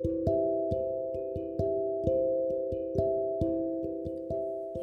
[0.00, 0.08] 屋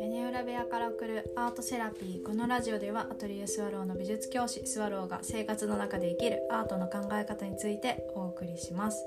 [0.10, 2.24] 根裏部屋から送るアートセラピー。
[2.24, 9.06] このラジオではアトリエスワローの美術教師スワローが生活の中で生きるアートの考え方についてお送りします。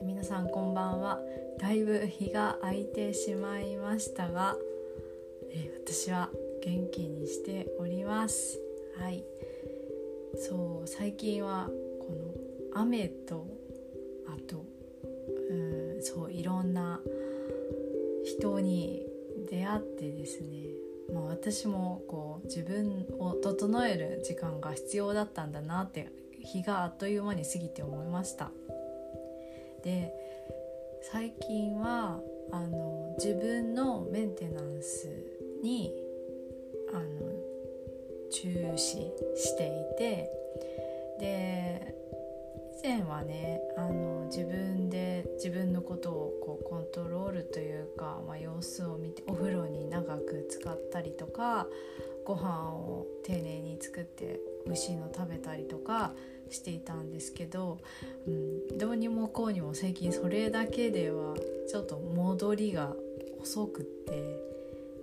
[0.00, 1.18] 皆さんこんばんは。
[1.58, 4.56] だいぶ日が空いてしまいましたが、
[5.50, 6.30] え私は
[6.62, 8.60] 元気にしております。
[8.96, 9.24] はい。
[10.36, 11.68] そう最近は
[11.98, 12.12] こ
[12.74, 13.61] の雨と
[18.38, 19.02] 人に
[19.50, 20.68] 出会ってですね、
[21.12, 26.08] まあ、私もこう自分を整える時間が必要だったんだなって
[26.40, 28.50] 日があっという間に過ぎて思いました。
[29.84, 30.12] で
[31.02, 32.20] 最近は
[32.52, 35.08] あの自分のメンテナンス
[35.62, 35.92] に
[36.92, 37.02] あの
[38.30, 40.30] 注視していて
[41.18, 41.94] で
[42.84, 45.11] 以前はねあの自分で
[45.42, 51.66] 自分のことをこうコントロールというか、まあ、様子を見てお風呂に長く使ったりとか
[52.24, 56.12] ご飯を丁寧に作って美味しいの食べたりとか
[56.48, 57.78] していたんですけど、
[58.28, 61.34] うん、どうにもこうにも最近それだけでは
[61.68, 62.94] ちょっと戻りが
[63.40, 64.38] 遅くって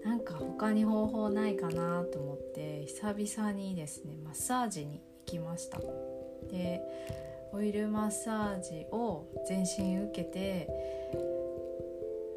[0.05, 5.79] なんか他に方法ないかなと思って久々にですねマッサージに行きました。
[6.49, 6.81] で
[7.51, 10.67] オイルマッサージを全身受けて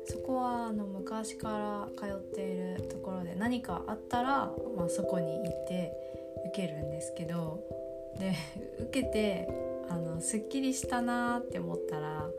[0.07, 5.93] そこはあの昔から通っているところで何かあったら、まあ、そこに行って
[6.51, 7.63] 受けるんですけど
[8.19, 8.33] で
[8.85, 9.49] 受けて
[9.89, 12.31] あのすっきりしたなって思ったら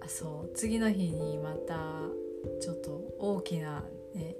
[0.00, 2.08] あそう次の日にまた
[2.60, 4.36] ちょっと大きな、ね、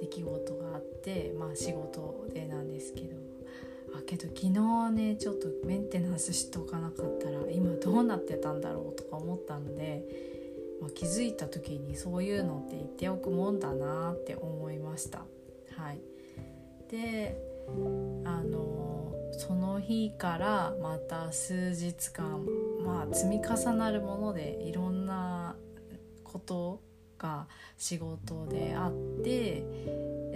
[0.00, 3.37] 出来事があってまあ仕事でなんですけど。
[3.94, 10.02] あけど昨日ねちょっとメンテナンスしとかなかったら今どうなってたんだろうとか思ったので、
[10.80, 15.24] まあ、気づいた時にそういうのって言っておくもんだなって思いました。
[15.76, 16.00] はい、
[16.90, 17.36] で
[18.24, 22.44] あのその日からまた数日間
[22.84, 25.54] まあ積み重なるものでいろんな
[26.24, 26.80] こと
[27.18, 27.46] が
[27.76, 29.64] 仕事であって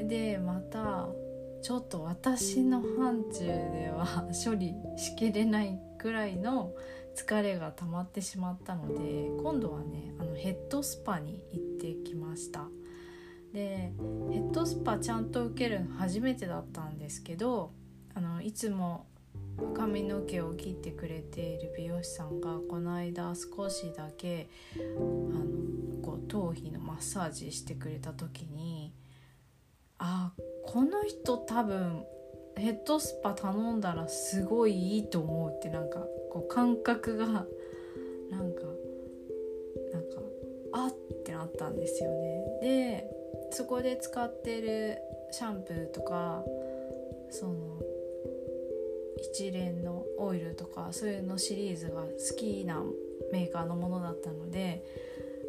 [0.05, 1.09] でまた
[1.63, 6.73] ちょっと私の範疇では処理しきれないくらいの
[7.15, 12.67] 疲れが溜まってしまったので今度はねあのヘッドスパに行ってきました。
[13.53, 13.93] で
[14.31, 17.71] ヘッドスパちゃんと受けるの初めてだったんですけど
[18.15, 19.07] あのいつも
[19.77, 28.95] 髪の毛を切ってくれている美容師さんがこの間少しだけあのこう頭皮のマッサージしてくれた時に
[30.05, 30.33] あ
[30.65, 32.05] この人多分
[32.57, 38.63] ヘッドスパ頼んだらすごいいいと思うってなんかこう感覚がなんか
[39.93, 40.19] なんか
[40.73, 42.45] あってなったんですよね。
[42.63, 43.11] で
[43.53, 44.99] そこで使ってる
[45.31, 46.45] シャンプーとか
[47.31, 47.81] その
[49.19, 52.83] 一連のオイルとかそういうのシリーズが好きな
[53.31, 54.85] メーカーのものだったので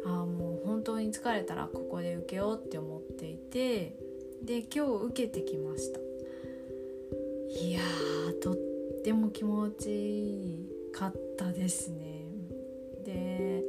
[0.06, 3.96] ああもう本当に疲れたらここで受けようって思っていて
[4.44, 6.00] で今日受けてきました。
[7.60, 7.80] いや
[8.42, 8.56] とっ
[9.02, 10.74] ても気持ちいい。
[10.94, 12.24] かったですね。
[13.04, 13.64] で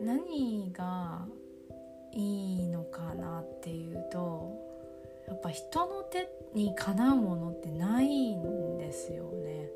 [0.00, 1.26] 何が
[2.12, 4.52] いいのかなっていうと
[5.26, 9.68] やっぱ人の手にかなうものってないんですよね。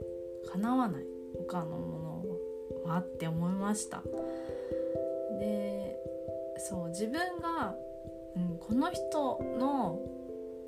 [0.49, 1.03] かなわない。
[1.37, 1.99] 他のも
[2.85, 2.99] のは。
[2.99, 4.03] って思いました。
[5.41, 5.97] で
[6.59, 7.75] そう自分が、
[8.39, 10.01] うん、この人の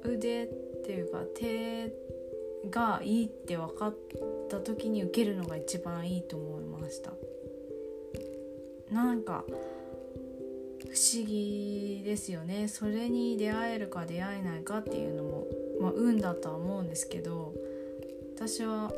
[0.04, 0.46] 腕っ
[0.84, 1.92] ていうか手
[2.68, 3.96] がいいって分かっ
[4.48, 7.12] た時に受けるのが一番いいと思いました。
[8.90, 9.44] なんか
[10.88, 12.66] 不思議ですよね。
[12.66, 15.46] それに出会えるか出会えないかっていうのも、
[15.80, 17.54] まあ、運だとは思うんですけど
[18.34, 18.90] 私は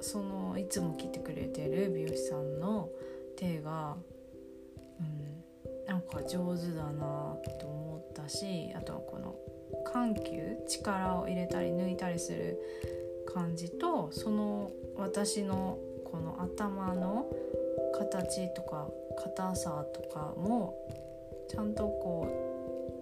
[0.00, 2.88] そのいつも来てくれてる美容師さんの
[3.36, 3.96] 手が、
[5.00, 7.81] うん、なんか上手だなと思
[8.22, 9.34] ったしあとはこの
[9.84, 12.58] 緩急力を入れたり抜いたりする
[13.26, 17.26] 感じとその私のこの頭の
[17.98, 20.74] 形とか硬さとかも
[21.48, 22.26] ちゃんとこ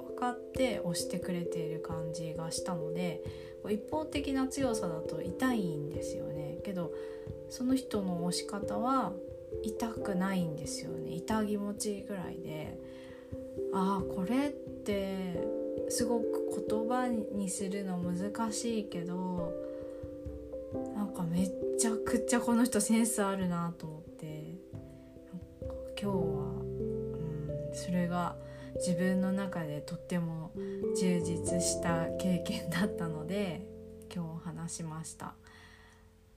[0.08, 3.22] う分かって押してくれている感じがしたので
[3.68, 6.58] 一方的な強さだと痛いんですよね。
[6.64, 6.92] けど
[7.50, 9.12] その人の押し方は
[9.62, 11.12] 痛くないんですよね。
[11.12, 12.78] 痛気持ちぐらいで。
[13.72, 15.42] ああこれって
[15.88, 19.52] すごく言葉にするの難しいけど
[20.94, 24.54] なんかめっちゃくちゃこの人センスあるなと思って
[25.62, 26.18] なんか今日は、う
[27.72, 28.36] ん、それが
[28.76, 30.52] 自分の中でとっても
[30.98, 33.66] 充実した経験だったので
[34.14, 35.34] 今日話しました。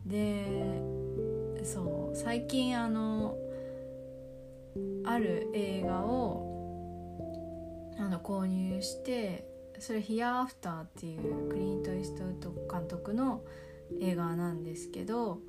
[0.06, 0.45] で
[1.63, 3.38] そう最近あの
[5.06, 6.52] ある映画を
[8.00, 9.48] あの購入して
[9.80, 13.44] それ「ヒアアフターっていうクリント・イーストウッド監督の
[14.00, 15.40] 映画なんですけど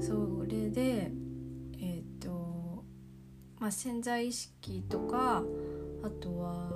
[0.00, 1.12] それで
[1.78, 2.84] えっ、ー、と
[3.58, 5.42] まあ潜在意識とか
[6.02, 6.72] あとは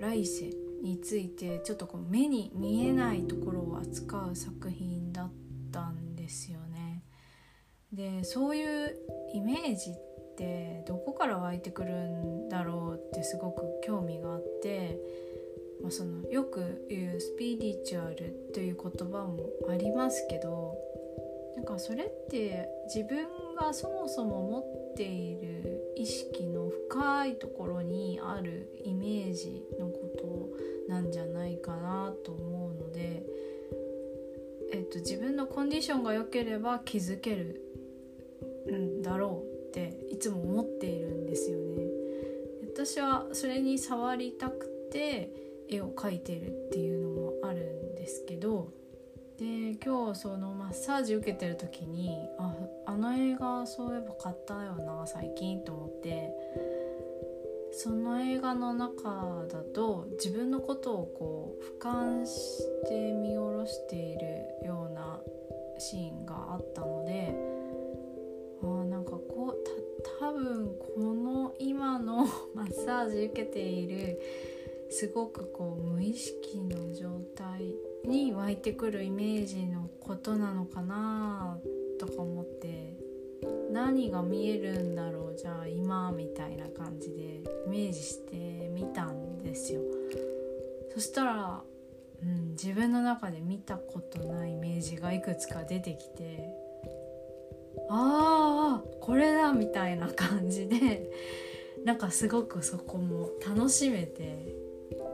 [0.00, 0.50] 来世
[0.82, 5.32] についてちょっとこう目に見えないところを扱う作品だっ
[5.70, 7.04] たんですよね。
[7.92, 8.96] でそういう
[9.34, 9.94] イメージっ
[10.36, 14.98] てどから湧いてくるんだろうってすごく興味があって、
[15.80, 19.38] まあ、そのよく言うスピリチュアルという言葉も
[19.70, 20.74] ありますけど
[21.54, 24.58] なんかそれって自分がそもそも持
[24.92, 30.56] っている意識の深いところにあるイメージのこ
[30.88, 33.22] となんじゃないかなと思うので、
[34.72, 37.60] えっと、自分のコンディションが良ければ気づける
[38.72, 41.01] んだろうっていつも思っている。
[42.84, 45.30] 私はそれに触りたくて
[45.68, 47.60] 絵を描いてるっていうのもある
[47.92, 48.72] んですけど
[49.38, 52.52] で今日そのマッサージ受けてる時にあ
[52.86, 56.32] あの映画そういえば買ったよな最近と思って。
[57.74, 65.18] その映画の中だと自分のことをこう俯瞰して見下ろしているような
[65.78, 67.34] シーンがあったので
[68.62, 71.14] あなんかこうた多分この
[72.84, 74.20] サージ受けている
[74.90, 77.74] すごくこう無意識の状態
[78.04, 81.58] に湧いてくるイメージのことなのかな
[82.00, 82.96] とか思って
[83.70, 87.22] 何が見えるんだろうじゃあ今みたいな感じで
[87.66, 89.80] イメージしてみたんですよ。
[90.92, 91.62] そしたら、
[92.22, 96.50] うん、自分の中で見たことないイメージがいくつか出てきて
[97.88, 101.10] ああこれだみたいな感じで。
[101.84, 104.54] なんかすごくそこも楽しめて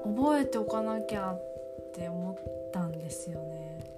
[0.05, 3.91] 覚えておかなきゃって思ったんですよね。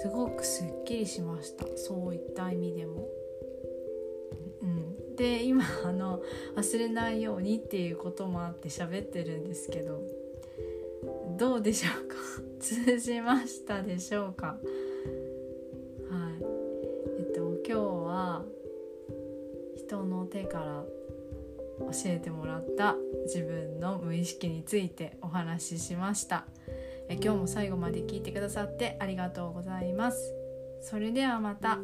[0.00, 1.66] すごくすっきりしました。
[1.76, 3.08] そういった意味でも。
[4.62, 6.22] うん、で今あの
[6.56, 10.00] 忘れないようにっていうこともあって喋ってるんですけど
[11.36, 12.16] どうでしょうか？
[12.60, 14.46] 通じましたでしょうか？
[14.46, 16.44] はい。
[17.18, 18.44] えっと今日は
[19.76, 20.84] 人の手から
[21.92, 22.96] 教えてもらった
[23.26, 26.46] 自分の無意識についてお話ししました
[27.08, 30.34] え今日も最後まで聞いてくださってありがとうございます
[30.80, 31.78] それではまた。